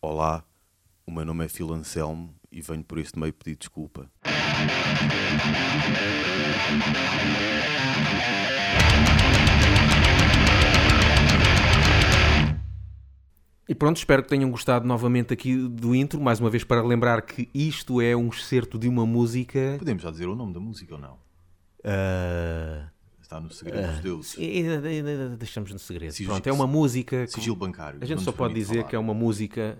Olá, 0.00 0.44
o 1.04 1.10
meu 1.10 1.24
nome 1.24 1.44
é 1.44 1.48
Phil 1.48 1.72
Anselmo 1.72 2.32
e 2.52 2.60
venho 2.60 2.84
por 2.84 2.98
este 2.98 3.18
meio 3.18 3.32
pedir 3.32 3.56
desculpa. 3.56 4.08
E 13.68 13.74
pronto, 13.74 13.96
espero 13.96 14.22
que 14.22 14.28
tenham 14.28 14.48
gostado 14.52 14.86
novamente 14.86 15.34
aqui 15.34 15.56
do 15.56 15.96
intro, 15.96 16.20
mais 16.20 16.38
uma 16.38 16.48
vez 16.48 16.62
para 16.62 16.80
lembrar 16.80 17.22
que 17.22 17.50
isto 17.52 18.00
é 18.00 18.14
um 18.14 18.28
excerto 18.28 18.78
de 18.78 18.88
uma 18.88 19.04
música. 19.04 19.74
Podemos 19.80 20.04
já 20.04 20.12
dizer 20.12 20.28
o 20.28 20.36
nome 20.36 20.54
da 20.54 20.60
música 20.60 20.94
ou 20.94 21.00
não? 21.00 21.18
ah, 21.84 22.88
Está 23.28 23.38
no 23.38 23.50
segredo 23.50 23.86
dos 23.92 24.00
deuses. 24.00 24.34
e- 24.38 24.60
e- 24.62 25.36
deixamos 25.36 25.70
no 25.70 25.78
segredo. 25.78 26.12
Sigilo- 26.12 26.32
Pronto, 26.32 26.46
é 26.46 26.52
uma 26.52 26.66
música. 26.66 27.26
que- 27.26 27.32
Sigilo 27.32 27.56
bancário. 27.56 27.98
a 28.00 28.06
gente 28.06 28.22
só 28.22 28.32
pode 28.32 28.54
dizer 28.54 28.76
falar. 28.76 28.88
que 28.88 28.96
é 28.96 28.98
uma 28.98 29.12
música. 29.12 29.78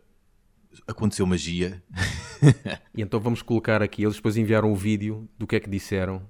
aconteceu 0.86 1.27
magia. 1.27 1.83
E 2.94 3.03
então 3.03 3.19
vamos 3.19 3.42
colocar 3.42 3.83
aqui, 3.83 4.05
eles 4.05 4.14
depois 4.14 4.36
enviaram 4.36 4.70
o 4.70 4.77
vídeo 4.77 5.28
do 5.36 5.44
que 5.47 5.56
é 5.56 5.61
que 5.61 5.69
disseram. 5.69 6.22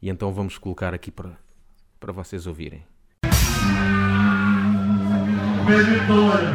E 0.00 0.08
então 0.08 0.32
vamos 0.32 0.56
colocar 0.56 0.94
aqui 0.94 1.10
para, 1.10 1.36
para 2.00 2.10
vocês 2.12 2.46
ouvirem. 2.46 2.82
Vitória 5.66 6.54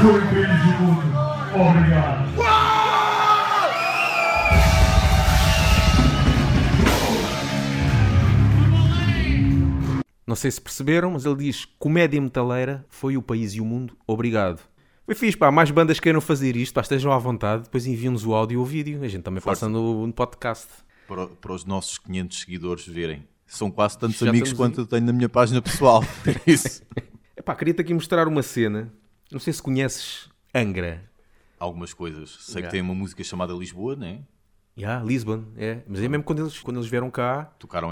foi 0.00 0.18
o 0.18 0.22
país 0.30 0.60
do 0.62 0.72
mundo. 0.82 1.06
Obrigado. 1.54 2.43
Não 10.34 10.36
sei 10.36 10.50
se 10.50 10.60
perceberam, 10.60 11.12
mas 11.12 11.24
ele 11.24 11.36
diz 11.36 11.64
comédia 11.78 12.20
metaleira 12.20 12.84
foi 12.88 13.16
o 13.16 13.22
país 13.22 13.54
e 13.54 13.60
o 13.60 13.64
mundo, 13.64 13.96
obrigado. 14.04 14.60
Foi 15.06 15.14
fixe, 15.14 15.36
pá, 15.38 15.48
mais 15.52 15.70
bandas 15.70 16.00
queiram 16.00 16.20
fazer 16.20 16.56
isto, 16.56 16.74
pá, 16.74 16.80
estejam 16.80 17.12
à 17.12 17.18
vontade, 17.18 17.62
depois 17.62 17.86
enviam-nos 17.86 18.26
o 18.26 18.34
áudio 18.34 18.54
e 18.54 18.58
o 18.60 18.64
vídeo, 18.64 19.00
a 19.04 19.06
gente 19.06 19.22
também 19.22 19.40
Força. 19.40 19.60
passa 19.66 19.72
no, 19.72 20.04
no 20.08 20.12
podcast. 20.12 20.66
para, 21.06 21.28
para 21.28 21.52
os 21.52 21.64
nossos 21.64 21.98
500 21.98 22.40
seguidores 22.40 22.84
verem. 22.84 23.28
São 23.46 23.70
quase 23.70 23.96
tantos 23.96 24.18
Já 24.18 24.28
amigos 24.28 24.52
quanto 24.52 24.80
eu 24.80 24.86
tenho 24.86 25.06
na 25.06 25.12
minha 25.12 25.28
página 25.28 25.62
pessoal. 25.62 26.02
Isso, 26.44 26.82
Epá, 27.36 27.54
queria-te 27.54 27.82
aqui 27.82 27.94
mostrar 27.94 28.26
uma 28.26 28.42
cena, 28.42 28.92
não 29.30 29.38
sei 29.38 29.52
se 29.52 29.62
conheces 29.62 30.28
Angra. 30.52 31.08
algumas 31.60 31.94
coisas. 31.94 32.38
Sei 32.40 32.54
Yeah. 32.56 32.66
que 32.66 32.72
tem 32.72 32.80
uma 32.80 32.92
música 32.96 33.22
chamada 33.22 33.52
Lisboa, 33.52 33.94
né? 33.94 34.22
Já, 34.76 35.00
Lisbon, 35.00 35.44
é, 35.56 35.82
mas 35.86 36.00
é 36.02 36.08
mesmo 36.08 36.24
quando 36.24 36.40
eles, 36.42 36.58
quando 36.58 36.78
eles 36.78 36.88
vieram 36.90 37.08
cá, 37.08 37.44
Tocaram, 37.60 37.90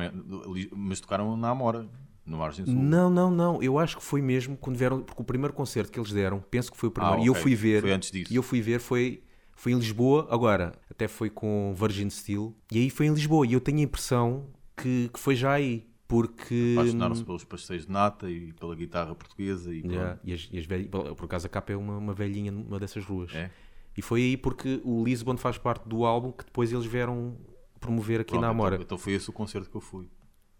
mas 0.75 0.99
tocaram 0.99 1.37
na 1.37 1.50
Amora, 1.50 1.87
no 2.25 2.38
Margem 2.38 2.65
Sul. 2.65 2.75
Não, 2.75 3.10
não, 3.10 3.31
não. 3.31 3.62
Eu 3.62 3.78
acho 3.78 3.97
que 3.97 4.03
foi 4.03 4.22
mesmo 4.22 4.56
quando 4.56 4.77
vieram. 4.77 5.03
Porque 5.03 5.21
o 5.21 5.25
primeiro 5.25 5.53
concerto 5.53 5.91
que 5.91 5.99
eles 5.99 6.12
deram, 6.12 6.41
penso 6.50 6.71
que 6.71 6.77
foi 6.78 6.88
o 6.88 6.93
primeiro. 6.93 7.21
Ah, 7.21 7.25
E 7.25 7.27
eu 7.27 7.34
fui 7.34 7.55
ver. 7.55 7.83
Foi 7.83 7.93
antes 7.93 8.10
disso. 8.10 8.33
E 8.33 8.37
eu 8.37 8.43
fui 8.43 8.60
ver, 8.60 8.81
foi, 8.81 9.22
foi 9.53 9.72
em 9.72 9.77
Lisboa. 9.77 10.28
Agora, 10.31 10.72
até 10.91 11.09
foi 11.09 11.31
com 11.31 11.75
Virgin 11.77 12.09
Steel. 12.11 12.55
E 12.71 12.78
aí 12.78 12.91
foi 12.91 13.06
em 13.06 13.15
Lisboa. 13.15 13.47
E 13.47 13.53
eu 13.53 13.61
tenho 13.61 13.78
a 13.78 13.82
impressão 13.82 14.47
que, 14.77 15.11
que 15.12 15.19
foi 15.19 15.34
já 15.34 15.53
aí. 15.53 15.87
Porque. 16.06 16.75
Apaixonaram-se 16.78 17.25
pelos 17.25 17.44
pastéis 17.44 17.87
de 17.87 17.93
nata 17.93 18.31
e 18.31 18.53
pela 18.53 18.75
guitarra 18.77 19.15
portuguesa. 19.15 19.72
E 19.72 19.82
Yeah, 19.84 20.19
e 20.22 20.32
as, 20.32 20.49
e 20.53 20.59
as 20.59 20.66
Por 20.66 21.25
acaso 21.25 21.47
a 21.47 21.50
capa 21.50 21.72
é 21.72 21.77
uma, 21.77 21.97
uma 21.97 22.15
velhinha 22.15 22.53
numa 22.53 22.78
dessas 22.78 23.05
ruas. 23.05 23.34
É? 23.34 23.50
E 23.97 24.03
foi 24.03 24.22
aí 24.22 24.37
porque 24.37 24.81
o 24.84 25.05
Lisbon 25.05 25.37
faz 25.37 25.59
parte 25.59 25.88
do 25.88 26.05
álbum 26.05 26.32
que 26.32 26.44
depois 26.44 26.72
eles 26.72 26.87
vieram 26.87 27.37
promover 27.81 28.21
aqui 28.21 28.31
Pronto, 28.31 28.43
na 28.43 28.49
Amora. 28.49 28.77
Então, 28.77 28.84
então 28.84 28.99
foi 28.99 29.15
esse 29.15 29.28
o 29.28 29.32
concerto 29.32 29.69
que 29.69 29.77
eu 29.77 29.81
fui. 29.81 30.09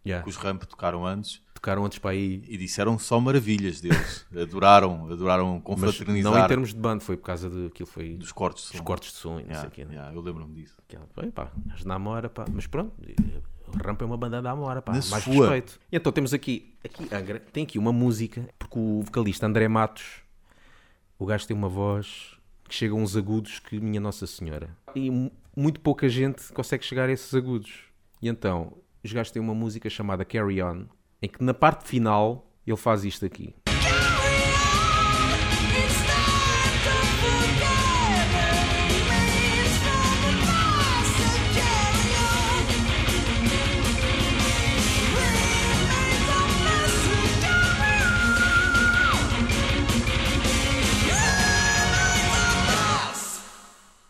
Yeah. 0.05 0.25
Que 0.25 0.31
os 0.31 0.37
Ramp 0.37 0.65
tocaram 0.65 1.07
antes 1.07 1.41
Tocaram 1.55 1.85
antes 1.85 1.99
para 1.99 2.11
aí. 2.11 2.43
e 2.49 2.57
disseram 2.57 2.99
só 2.99 3.21
maravilhas 3.21 3.81
deles. 3.81 4.27
adoraram, 4.37 5.09
adoraram 5.13 5.55
Mas 5.55 5.63
confraternizar 5.63 6.33
não 6.33 6.45
em 6.45 6.49
termos 6.49 6.71
de 6.71 6.81
banda, 6.81 7.01
foi 7.05 7.17
por 7.17 7.25
causa 7.27 7.49
de 7.49 7.67
aquilo 7.67 7.87
foi 7.89 8.17
dos 8.17 8.33
cortes 8.33 8.65
de 8.65 8.69
som. 8.71 8.73
dos 8.79 8.81
cortes 8.87 9.13
de 9.13 9.19
som 9.19 9.39
e 9.39 9.43
não 9.45 9.51
Yeah, 9.51 9.61
sei 9.61 9.69
o 9.69 9.71
quê. 9.71 9.85
né? 9.85 9.95
yeah, 9.95 10.13
eu 10.15 10.21
lembro-me 10.21 10.55
disso. 10.55 10.75
Aquela, 10.89 11.07
pá, 11.33 11.53
as 11.73 11.85
da 11.85 11.95
Amora, 11.95 12.29
pá. 12.29 12.45
Mas 12.53 12.67
pronto, 12.67 12.93
o 13.69 13.77
Rampa 13.87 14.05
é 14.05 14.07
uma 14.07 14.17
banda 14.17 14.43
da 14.43 14.51
Amora, 14.51 14.83
pá. 14.83 14.91
Na 14.93 14.99
mais 15.09 15.23
sua. 15.25 15.33
respeito. 15.51 15.79
E 15.93 15.97
então 15.97 16.11
temos 16.11 16.35
aqui, 16.35 16.75
aqui 16.85 17.09
Angra, 17.15 17.39
tem 17.39 17.63
aqui 17.63 17.79
uma 17.79 17.93
música, 17.93 18.49
porque 18.59 18.77
o 18.79 19.03
vocalista 19.03 19.47
André 19.47 19.69
Matos, 19.69 20.05
o 21.17 21.25
gajo 21.25 21.47
tem 21.47 21.57
uma 21.57 21.69
voz 21.69 22.33
que 22.69 22.75
chega 22.75 22.93
a 22.93 22.97
uns 22.97 23.17
agudos 23.17 23.61
que 23.61 23.79
minha 23.79 24.01
Nossa 24.01 24.27
Senhora. 24.27 24.77
E 24.97 25.09
mu- 25.13 25.31
muito 25.57 25.79
pouca 25.79 26.09
gente 26.09 26.53
consegue 26.53 26.85
chegar 26.85 27.09
a 27.09 27.13
esses 27.13 27.33
agudos. 27.35 27.85
E 28.21 28.29
então, 28.29 28.77
os 29.05 29.13
gajos 29.13 29.33
têm 29.33 29.43
uma 29.43 29.55
música 29.55 29.91
chamada 29.91 30.25
Carry 30.25 30.63
On, 30.63 30.85
em 31.21 31.29
que 31.29 31.43
na 31.43 31.53
parte 31.53 31.89
final 31.89 32.47
ele 32.67 32.77
faz 32.77 33.05
isto 33.05 33.27
aqui. 33.27 33.55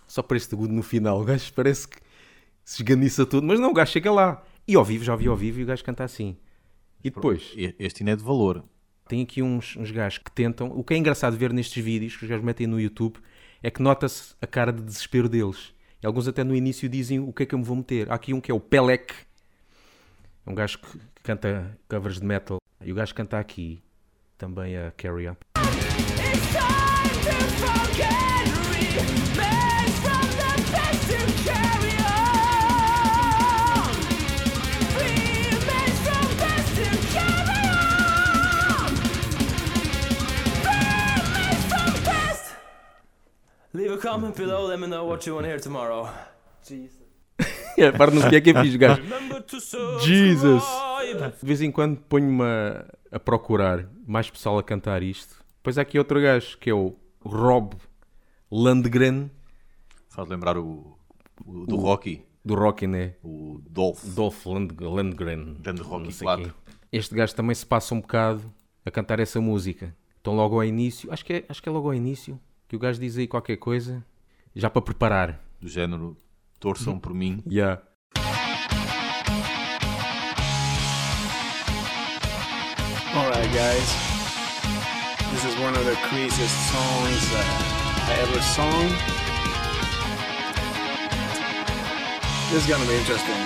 Só 0.07 0.21
para 0.21 0.37
este 0.37 0.55
agudo 0.55 0.75
no 0.75 0.83
final, 0.83 1.23
o 1.23 1.25
gajo 1.25 1.51
parece 1.55 1.89
que 1.89 1.97
se 2.63 2.83
esganiça 2.83 3.25
tudo, 3.25 3.47
mas 3.47 3.59
não, 3.59 3.71
o 3.71 3.73
gajo 3.73 3.93
chega 3.93 4.13
lá. 4.13 4.43
E 4.67 4.75
ao 4.77 4.85
vivo, 4.85 5.05
já 5.05 5.13
ouvi 5.13 5.27
ao 5.29 5.37
vivo 5.37 5.61
e 5.61 5.63
o 5.65 5.67
gajo 5.67 5.85
canta 5.85 6.05
assim. 6.05 6.37
E 7.03 7.11
depois, 7.11 7.53
Este 7.79 8.03
ainda 8.03 8.13
é 8.13 8.17
de 8.17 8.23
valor. 8.23 8.65
tem 9.09 9.23
aqui 9.23 9.43
uns, 9.43 9.77
uns 9.77 9.91
gajos 9.91 10.19
que 10.19 10.31
tentam. 10.31 10.69
O 10.69 10.85
que 10.85 10.95
é 10.95 10.97
engraçado 10.97 11.37
ver 11.37 11.53
nestes 11.53 11.83
vídeos 11.83 12.17
que 12.17 12.25
os 12.25 12.31
gajos 12.31 12.45
metem 12.45 12.67
no 12.67 12.81
YouTube 12.81 13.19
é 13.63 13.71
que 13.71 13.83
nota-se 13.83 14.35
a 14.41 14.47
cara 14.47 14.73
de 14.73 14.83
desespero 14.83 15.29
deles. 15.29 15.75
E 16.03 16.07
alguns 16.07 16.27
até 16.29 16.43
no 16.45 16.55
início 16.55 16.89
dizem 16.89 17.19
o 17.21 17.33
que 17.33 17.43
é 17.43 17.47
que 17.47 17.55
eu 17.55 17.59
me 17.59 17.65
vou 17.65 17.77
meter. 17.77 18.11
Há 18.11 18.15
aqui 18.15 18.33
um 18.33 18.41
que 18.41 18.51
é 18.51 18.55
o 18.55 18.61
Pelec, 18.61 19.13
é 20.47 20.51
um 20.51 20.55
gajo 20.55 20.79
que, 20.79 20.99
canta 21.23 21.79
covers 21.89 22.19
de 22.21 22.27
metal. 22.27 22.59
E 22.85 22.91
o 22.93 22.95
gajo 22.95 23.15
canta 23.15 23.39
aqui 23.39 23.83
também 24.39 24.77
a 24.77 24.91
Carry 24.93 25.29
On. 25.29 25.37
Leave 25.57 26.57
a 29.59 29.62
comment 44.13 44.37
below, 44.37 44.67
let 44.67 44.79
me 44.79 44.87
know 44.87 45.07
what 45.07 45.27
you 45.27 45.35
want 45.35 45.45
to 45.45 45.51
hear 45.51 45.61
tomorrow. 45.61 46.09
É, 47.77 47.91
para 47.91 48.11
não 48.11 48.21
sei 48.21 48.29
o 48.29 48.31
que 48.31 48.37
é 48.37 48.41
que 48.43 48.51
é 48.51 48.63
fixe, 48.63 48.77
gajo. 48.79 49.03
Jesus! 50.01 50.63
De 51.41 51.47
vez 51.47 51.63
em 51.63 51.73
quando 51.73 51.97
ponho-me 52.03 52.43
a, 52.45 52.85
a 53.11 53.19
procurar 53.19 53.89
mais 54.07 54.29
pessoal 54.31 54.59
a 54.59 54.63
cantar 54.63 55.03
isto. 55.03 55.43
Depois 55.57 55.79
há 55.79 55.83
aqui 55.83 55.99
outro 55.99 56.21
gajo 56.21 56.59
que 56.59 56.69
é 56.69 56.75
o 56.75 56.95
Rob 57.25 57.75
Landgren, 58.51 59.31
Faz 60.11 60.29
lembrar 60.29 60.59
o, 60.59 60.97
o 61.47 61.67
do 61.67 61.77
Rocky, 61.77 62.23
do 62.45 62.55
Rocky, 62.55 62.87
né? 62.87 63.15
o 63.25 63.59
Dolph. 63.71 64.05
Dolph 64.05 64.45
Land- 64.47 64.77
Landgren. 64.79 65.55
Grande 65.59 65.81
Rocky 65.81 66.05
não 66.05 66.11
sei 66.11 66.25
quatro. 66.27 66.45
quem. 66.45 66.75
este 66.93 67.15
gajo 67.15 67.35
também 67.35 67.55
se 67.55 67.65
passa 67.65 67.95
um 67.95 68.01
bocado 68.03 68.53
a 68.85 68.91
cantar 68.91 69.19
essa 69.19 69.41
música. 69.41 69.97
Então 70.21 70.37
logo 70.37 70.57
ao 70.57 70.65
início, 70.65 71.11
acho 71.11 71.25
que 71.25 71.33
é, 71.33 71.45
acho 71.49 71.63
que 71.63 71.69
é 71.71 71.73
logo 71.73 71.89
ao 71.89 71.95
início, 71.95 72.39
que 72.73 72.77
o 72.77 72.79
gajo 72.79 72.99
diz 72.99 73.19
aí 73.19 73.29
qualquer 73.29 73.59
coisa, 73.59 74.03
já 74.57 74.71
para 74.71 74.81
preparar. 74.81 75.39
Do 75.61 75.69
género, 75.69 76.17
torçam 76.59 76.99
por 76.99 77.13
mim. 77.13 77.43
Yeah. 77.47 77.83
Alright, 83.15 83.53
guys. 83.53 83.93
This 85.33 85.45
is 85.45 85.55
one 85.61 85.77
of 85.77 85.85
the 85.85 85.97
craziest 86.09 86.57
songs 86.73 87.35
I 88.09 88.15
ever 88.23 88.41
sung. 88.41 88.89
This 92.49 92.63
is 92.63 92.67
gonna 92.67 92.87
be 92.87 92.97
interesting. 92.97 93.37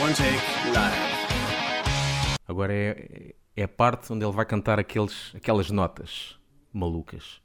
One 0.00 0.12
take 0.12 0.42
live. 0.74 1.12
Agora 2.48 2.72
é, 2.72 3.32
é 3.56 3.64
a 3.64 3.68
parte 3.68 4.12
onde 4.12 4.24
ele 4.24 4.32
vai 4.32 4.44
cantar 4.46 4.78
aqueles, 4.78 5.32
aquelas 5.34 5.70
notas 5.70 6.36
malucas. 6.72 7.40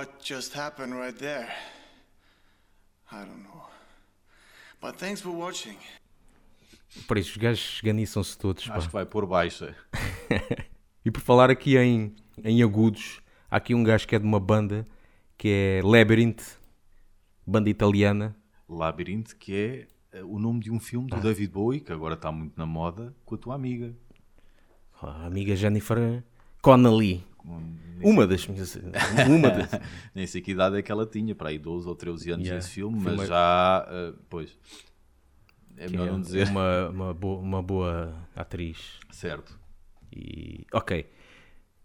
What 0.00 0.12
just 0.24 0.56
happened 0.56 0.94
right 0.94 1.14
there? 1.18 1.52
I 3.12 3.18
don't 3.18 3.42
know. 3.42 3.66
But 4.80 4.96
thanks 4.96 5.20
for 5.20 5.30
watching. 5.30 5.76
Por 7.06 7.18
isso, 7.18 7.32
os 7.32 7.36
gajos 7.36 7.74
esganiçam-se 7.74 8.38
todos. 8.38 8.66
pá. 8.66 8.76
Acho 8.76 8.86
que 8.86 8.94
vai 8.94 9.04
pôr 9.04 9.26
baixa. 9.26 9.76
E 11.04 11.10
por 11.10 11.20
falar 11.20 11.50
aqui 11.50 11.76
em, 11.76 12.14
em 12.42 12.62
agudos, 12.62 13.20
há 13.50 13.56
aqui 13.56 13.74
um 13.74 13.84
gajo 13.84 14.08
que 14.08 14.16
é 14.16 14.18
de 14.18 14.24
uma 14.24 14.40
banda 14.40 14.86
que 15.36 15.48
é 15.48 15.80
Labyrinth, 15.84 16.58
banda 17.46 17.68
italiana. 17.68 18.34
Labyrinth, 18.66 19.34
que 19.34 19.54
é 19.54 20.18
eh, 20.18 20.24
o 20.24 20.38
nome 20.38 20.60
de 20.60 20.70
um 20.70 20.80
filme 20.80 21.10
do 21.10 21.20
David 21.20 21.52
Bowie, 21.52 21.80
que 21.80 21.92
agora 21.92 22.14
está 22.14 22.32
muito 22.32 22.56
na 22.56 22.64
moda, 22.64 23.14
com 23.26 23.34
a 23.34 23.38
tua 23.38 23.54
amiga. 23.54 23.94
A 25.02 25.26
amiga 25.26 25.54
Jennifer 25.54 26.22
Connelly. 26.62 27.29
Uma 28.02 28.26
das 28.26 28.46
minhas. 28.46 28.76
Uma 29.28 29.50
das. 29.50 29.70
Nem 30.14 30.26
sei 30.26 30.40
que 30.40 30.52
idade 30.52 30.76
é 30.78 30.82
que 30.82 30.90
ela 30.90 31.04
tinha, 31.06 31.34
para 31.34 31.50
aí 31.50 31.58
12 31.58 31.86
ou 31.88 31.94
13 31.94 32.30
anos 32.32 32.46
Yeah. 32.46 32.56
nesse 32.56 32.70
filme, 32.74 32.96
mas 32.96 33.04
filme 33.12 33.24
é- 33.24 33.26
já, 33.26 33.86
eh, 33.90 34.12
pois, 34.28 34.56
é 35.76 35.86
que 35.86 35.92
melhor 35.92 36.08
é 36.08 36.10
não 36.12 36.20
dizer. 36.20 36.48
Uma, 36.48 36.88
uma, 36.88 37.14
boa, 37.14 37.38
uma 37.40 37.62
boa 37.62 38.14
atriz. 38.34 38.98
Certo. 39.10 39.58
E, 40.12 40.66
ok. 40.72 41.06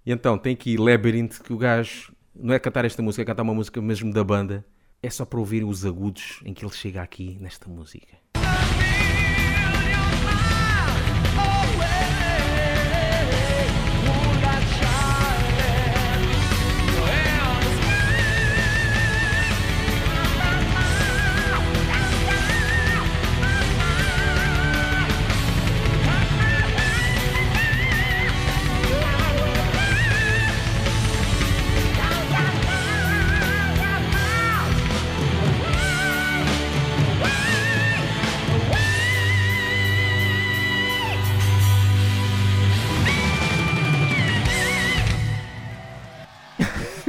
E 0.05 0.11
então, 0.11 0.37
tem 0.37 0.53
aqui 0.53 0.77
Labyrinth, 0.77 1.39
que 1.43 1.51
o 1.51 1.57
gajo 1.57 2.13
não 2.33 2.53
é 2.53 2.59
cantar 2.59 2.85
esta 2.85 3.01
música, 3.01 3.21
é 3.21 3.25
cantar 3.25 3.43
uma 3.43 3.53
música 3.53 3.81
mesmo 3.81 4.13
da 4.13 4.23
banda. 4.23 4.65
É 5.03 5.09
só 5.09 5.25
para 5.25 5.39
ouvir 5.39 5.63
os 5.63 5.85
agudos 5.85 6.41
em 6.45 6.53
que 6.53 6.63
ele 6.65 6.73
chega 6.73 7.01
aqui 7.01 7.37
nesta 7.39 7.69
música. 7.69 8.17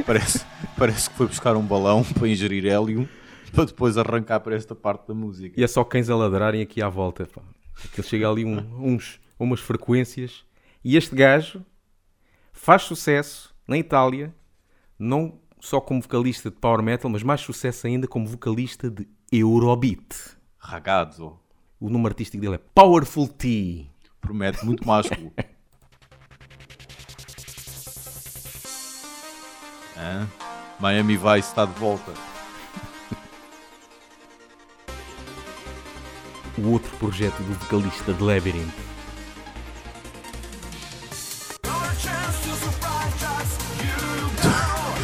Parece, 0.07 0.43
parece 0.77 1.09
que 1.09 1.15
foi 1.15 1.27
buscar 1.27 1.55
um 1.55 1.61
balão 1.63 2.03
para 2.15 2.27
ingerir 2.27 2.65
hélio 2.65 3.07
para 3.53 3.65
depois 3.65 3.97
arrancar 3.97 4.39
para 4.39 4.55
esta 4.55 4.73
parte 4.73 5.07
da 5.07 5.13
música. 5.13 5.59
E 5.59 5.63
é 5.63 5.67
só 5.67 5.83
cães 5.83 6.09
a 6.09 6.15
ladrarem 6.15 6.61
aqui 6.61 6.81
à 6.81 6.89
volta. 6.89 7.25
Pá. 7.27 7.41
Aquilo 7.85 8.07
chega 8.07 8.29
ali 8.29 8.43
um- 8.43 8.93
uns, 8.93 9.19
umas 9.39 9.59
frequências. 9.59 10.43
E 10.83 10.97
este 10.97 11.15
gajo 11.15 11.63
faz 12.51 12.81
sucesso 12.83 13.53
na 13.67 13.77
Itália, 13.77 14.33
não 14.97 15.39
só 15.59 15.79
como 15.81 16.01
vocalista 16.01 16.49
de 16.49 16.55
power 16.57 16.81
metal, 16.81 17.09
mas 17.11 17.23
mais 17.23 17.41
sucesso 17.41 17.87
ainda 17.87 18.07
como 18.07 18.25
vocalista 18.27 18.89
de 18.89 19.07
Eurobeat. 19.31 20.15
Ragazzo. 20.57 21.37
O 21.79 21.89
nome 21.89 22.07
artístico 22.07 22.41
dele 22.41 22.55
é 22.55 22.61
Powerful 22.73 23.27
T. 23.27 23.85
Promete 24.19 24.65
muito 24.65 24.85
másculo. 24.85 25.31
Hã? 29.97 30.27
Miami 30.79 31.17
Vice 31.17 31.49
está 31.49 31.65
de 31.65 31.73
volta. 31.73 32.11
O 36.57 36.71
outro 36.71 36.89
projeto 36.97 37.37
do 37.43 37.53
vocalista 37.53 38.13
de 38.13 38.23
Labyrinth. 38.23 38.73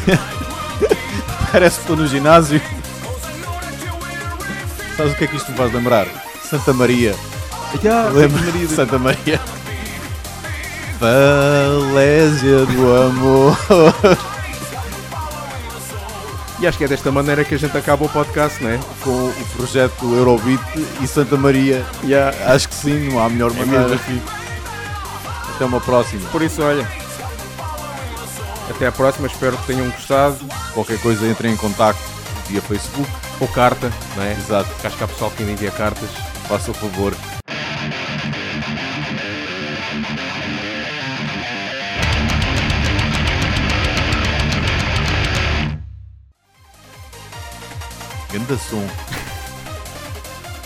Parece 1.52 1.76
que 1.76 1.82
estou 1.82 1.96
no 1.96 2.08
ginásio. 2.08 2.62
Sabes 4.98 5.14
o 5.14 5.16
que 5.16 5.24
é 5.24 5.28
que 5.28 5.36
isto 5.36 5.52
me 5.52 5.58
faz 5.58 5.74
lembrar? 5.74 6.08
Santa 6.44 6.74
Maria. 6.74 7.16
Lembra 8.14 8.52
de 8.52 8.68
Santa 8.68 9.00
Maria? 9.00 9.40
Falésia 11.00 12.66
do 12.66 12.96
amor. 12.96 13.58
E 16.64 16.66
acho 16.66 16.78
que 16.78 16.86
é 16.86 16.88
desta 16.88 17.12
maneira 17.12 17.44
que 17.44 17.54
a 17.54 17.60
gente 17.60 17.78
acaba 17.78 18.06
o 18.06 18.10
podcast, 18.10 18.64
não 18.64 18.70
é? 18.70 18.80
Com 19.02 19.10
o 19.10 19.46
projeto 19.58 20.16
Eurobeat 20.16 20.64
e 21.02 21.08
Santa 21.08 21.36
Maria. 21.36 21.86
Acho 22.46 22.70
que 22.70 22.76
sim, 22.76 23.10
não 23.10 23.20
há 23.22 23.28
melhor 23.28 23.52
maneira. 23.52 23.82
mesmo 23.90 23.96
assim. 23.96 24.22
Até 25.54 25.66
uma 25.66 25.82
próxima. 25.82 26.30
Por 26.30 26.42
isso, 26.42 26.62
olha. 26.62 26.88
Até 28.70 28.88
à 28.88 28.94
próxima, 28.94 29.28
espero 29.28 29.58
que 29.58 29.68
tenham 29.68 29.90
gostado. 29.90 30.38
Qualquer 30.74 31.02
coisa 31.02 31.28
entrem 31.28 31.52
em 31.52 31.58
contacto 31.58 32.02
via 32.48 32.62
Facebook. 32.62 33.12
Ou 33.42 33.48
carta, 33.50 33.92
não 34.16 34.24
é? 34.24 34.32
Exato. 34.32 34.70
Porque 34.70 34.88
acho 34.88 34.98
que 34.98 35.04
há 35.04 35.08
pessoal 35.10 35.32
que 35.32 35.44
ainda 35.44 35.52
envia 35.52 35.72
cartas. 35.72 36.10
Faça 36.48 36.72
o 36.72 36.74
favor. 36.74 37.14
Som. 48.58 48.86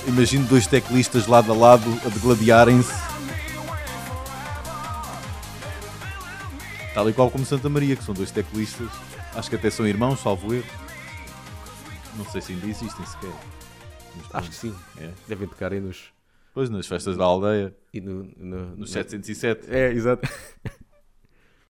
Imagino 0.08 0.46
dois 0.48 0.66
teclistas 0.68 1.28
lado 1.28 1.52
a 1.52 1.56
lado 1.56 1.90
a 2.06 2.10
degladiarem-se. 2.10 2.92
Tal 6.94 7.10
e 7.10 7.14
qual 7.14 7.30
como 7.30 7.46
Santa 7.46 7.70
Maria, 7.70 7.96
que 7.96 8.04
são 8.04 8.14
dois 8.16 8.32
teclistas. 8.32 8.90
Acho 9.36 9.50
que 9.50 9.56
até 9.56 9.70
são 9.70 9.86
irmãos, 9.88 10.20
salvo 10.20 10.54
erro. 10.54 10.66
Não 12.16 12.26
sei 12.26 12.42
se 12.42 12.54
ainda 12.54 12.66
existem 12.68 13.06
sequer. 13.06 13.32
Mas 14.16 14.26
Acho 14.34 14.50
que 14.50 14.56
sim. 14.56 14.76
É. 14.98 15.12
Devem 15.28 15.48
tocar 15.48 15.72
aí 15.72 15.80
nos. 15.80 16.06
Pois, 16.54 16.70
nas 16.72 16.88
festas 16.88 17.16
da 17.16 17.24
aldeia, 17.24 17.76
E 17.94 18.02
no, 18.02 18.24
no, 18.36 18.66
nos 18.70 18.80
no- 18.80 18.88
707. 18.88 19.68
É, 19.70 19.92
exato. 19.92 20.28